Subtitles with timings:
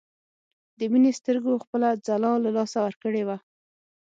[0.77, 3.37] د مينې سترګو خپله ځلا له لاسه ورکړې وه